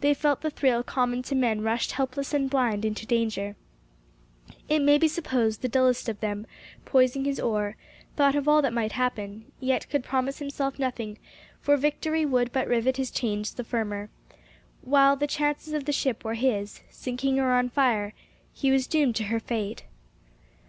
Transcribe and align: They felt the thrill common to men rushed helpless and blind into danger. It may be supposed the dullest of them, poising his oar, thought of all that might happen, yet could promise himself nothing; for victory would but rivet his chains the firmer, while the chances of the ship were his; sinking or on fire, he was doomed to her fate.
They 0.00 0.12
felt 0.12 0.40
the 0.40 0.50
thrill 0.50 0.82
common 0.82 1.22
to 1.22 1.36
men 1.36 1.60
rushed 1.60 1.92
helpless 1.92 2.34
and 2.34 2.50
blind 2.50 2.84
into 2.84 3.06
danger. 3.06 3.54
It 4.68 4.80
may 4.82 4.98
be 4.98 5.06
supposed 5.06 5.62
the 5.62 5.68
dullest 5.68 6.08
of 6.08 6.18
them, 6.18 6.48
poising 6.84 7.24
his 7.24 7.38
oar, 7.38 7.76
thought 8.16 8.34
of 8.34 8.48
all 8.48 8.60
that 8.60 8.72
might 8.72 8.90
happen, 8.90 9.52
yet 9.60 9.88
could 9.88 10.02
promise 10.02 10.40
himself 10.40 10.80
nothing; 10.80 11.16
for 11.60 11.76
victory 11.76 12.26
would 12.26 12.50
but 12.50 12.66
rivet 12.66 12.96
his 12.96 13.12
chains 13.12 13.54
the 13.54 13.62
firmer, 13.62 14.10
while 14.80 15.14
the 15.14 15.28
chances 15.28 15.72
of 15.72 15.84
the 15.84 15.92
ship 15.92 16.24
were 16.24 16.34
his; 16.34 16.80
sinking 16.90 17.38
or 17.38 17.52
on 17.52 17.68
fire, 17.68 18.14
he 18.52 18.72
was 18.72 18.88
doomed 18.88 19.14
to 19.14 19.24
her 19.30 19.38
fate. 19.38 19.84